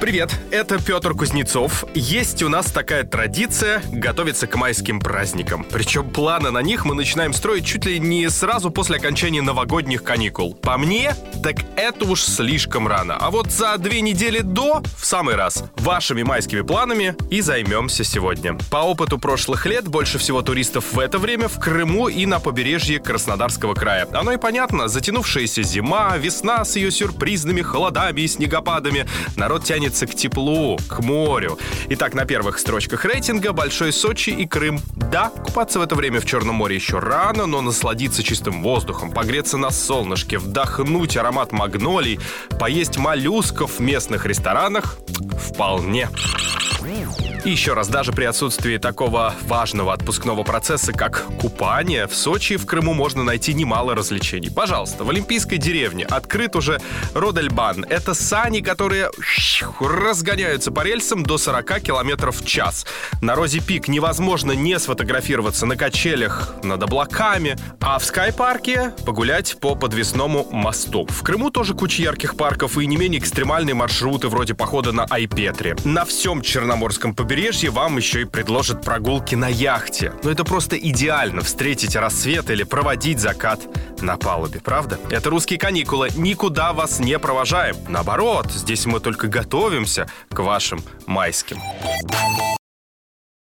Привет, 0.00 0.34
это 0.50 0.82
Петр 0.82 1.12
Кузнецов. 1.12 1.84
Есть 1.94 2.42
у 2.42 2.48
нас 2.48 2.72
такая 2.72 3.04
традиция 3.04 3.82
готовиться 3.92 4.46
к 4.46 4.56
майским 4.56 4.98
праздникам. 4.98 5.62
Причем 5.70 6.08
планы 6.08 6.50
на 6.50 6.62
них 6.62 6.86
мы 6.86 6.94
начинаем 6.94 7.34
строить 7.34 7.66
чуть 7.66 7.84
ли 7.84 8.00
не 8.00 8.30
сразу 8.30 8.70
после 8.70 8.96
окончания 8.96 9.42
новогодних 9.42 10.02
каникул. 10.02 10.54
По 10.54 10.78
мне, 10.78 11.14
так 11.42 11.56
это 11.76 12.06
уж 12.06 12.22
слишком 12.22 12.88
рано. 12.88 13.18
А 13.20 13.30
вот 13.30 13.50
за 13.50 13.76
две 13.76 14.00
недели 14.00 14.40
до, 14.40 14.82
в 14.96 15.04
самый 15.04 15.34
раз, 15.34 15.64
вашими 15.76 16.22
майскими 16.22 16.62
планами 16.62 17.14
и 17.28 17.42
займемся 17.42 18.02
сегодня. 18.02 18.56
По 18.70 18.78
опыту 18.78 19.18
прошлых 19.18 19.66
лет 19.66 19.86
больше 19.86 20.16
всего 20.16 20.40
туристов 20.40 20.94
в 20.94 20.98
это 20.98 21.18
время 21.18 21.48
в 21.48 21.60
Крыму 21.60 22.08
и 22.08 22.24
на 22.24 22.40
побережье 22.40 23.00
Краснодарского 23.00 23.74
края. 23.74 24.08
Оно 24.14 24.32
и 24.32 24.38
понятно, 24.38 24.88
затянувшаяся 24.88 25.62
зима, 25.62 26.16
весна 26.16 26.64
с 26.64 26.76
ее 26.76 26.90
сюрпризными 26.90 27.60
холодами 27.60 28.22
и 28.22 28.28
снегопадами. 28.28 29.06
Народ 29.36 29.64
тянет 29.64 29.89
стремится 29.90 30.06
к 30.06 30.14
теплу, 30.14 30.78
к 30.88 31.00
морю. 31.00 31.58
Итак, 31.90 32.14
на 32.14 32.24
первых 32.24 32.58
строчках 32.58 33.04
рейтинга 33.04 33.52
Большой 33.52 33.92
Сочи 33.92 34.30
и 34.30 34.46
Крым. 34.46 34.80
Да, 34.94 35.30
купаться 35.30 35.78
в 35.78 35.82
это 35.82 35.94
время 35.94 36.20
в 36.20 36.26
Черном 36.26 36.56
море 36.56 36.76
еще 36.76 36.98
рано, 36.98 37.46
но 37.46 37.60
насладиться 37.60 38.22
чистым 38.22 38.62
воздухом, 38.62 39.10
погреться 39.10 39.56
на 39.56 39.70
солнышке, 39.70 40.38
вдохнуть 40.38 41.16
аромат 41.16 41.52
магнолий, 41.52 42.20
поесть 42.58 42.98
моллюсков 42.98 43.78
в 43.78 43.80
местных 43.80 44.26
ресторанах 44.26 44.98
вполне. 45.38 46.08
И 47.42 47.50
еще 47.50 47.72
раз, 47.72 47.88
даже 47.88 48.12
при 48.12 48.24
отсутствии 48.24 48.76
такого 48.76 49.34
важного 49.46 49.94
отпускного 49.94 50.42
процесса, 50.42 50.92
как 50.92 51.24
купание, 51.40 52.06
в 52.06 52.14
Сочи 52.14 52.52
и 52.52 52.56
в 52.58 52.66
Крыму 52.66 52.92
можно 52.92 53.22
найти 53.22 53.54
немало 53.54 53.94
развлечений. 53.94 54.50
Пожалуйста, 54.50 55.04
в 55.04 55.10
Олимпийской 55.10 55.56
деревне 55.56 56.04
открыт 56.04 56.54
уже 56.54 56.80
Родельбан. 57.14 57.86
Это 57.88 58.12
сани, 58.12 58.60
которые 58.60 59.10
разгоняются 59.80 60.70
по 60.70 60.82
рельсам 60.82 61.22
до 61.22 61.38
40 61.38 61.80
км 61.80 62.30
в 62.30 62.44
час. 62.44 62.84
На 63.22 63.34
Розе 63.34 63.60
Пик 63.60 63.88
невозможно 63.88 64.52
не 64.52 64.78
сфотографироваться 64.78 65.64
на 65.64 65.76
качелях 65.76 66.54
над 66.62 66.82
облаками, 66.82 67.56
а 67.80 67.98
в 67.98 68.04
Скайпарке 68.04 68.92
погулять 69.06 69.56
по 69.60 69.74
подвесному 69.74 70.46
мосту. 70.50 71.06
В 71.08 71.22
Крыму 71.22 71.50
тоже 71.50 71.72
куча 71.72 72.02
ярких 72.02 72.36
парков 72.36 72.76
и 72.76 72.86
не 72.86 72.98
менее 72.98 73.18
экстремальные 73.18 73.74
маршруты 73.74 74.28
вроде 74.28 74.52
похода 74.52 74.92
на 74.92 75.04
Айпетре. 75.04 75.74
На 75.84 76.04
всем 76.04 76.42
Черноморском 76.42 77.14
побережье 77.14 77.29
побережье 77.30 77.70
вам 77.70 77.96
еще 77.96 78.22
и 78.22 78.24
предложат 78.24 78.84
прогулки 78.84 79.36
на 79.36 79.46
яхте. 79.46 80.12
Но 80.24 80.32
это 80.32 80.42
просто 80.42 80.76
идеально 80.76 81.42
встретить 81.42 81.94
рассвет 81.94 82.50
или 82.50 82.64
проводить 82.64 83.20
закат 83.20 83.60
на 84.00 84.16
палубе, 84.16 84.58
правда? 84.58 84.98
Это 85.10 85.30
русские 85.30 85.56
каникулы, 85.56 86.08
никуда 86.16 86.72
вас 86.72 86.98
не 86.98 87.16
провожаем. 87.20 87.76
Наоборот, 87.88 88.50
здесь 88.50 88.84
мы 88.84 88.98
только 88.98 89.28
готовимся 89.28 90.08
к 90.28 90.40
вашим 90.40 90.82
майским. 91.06 91.60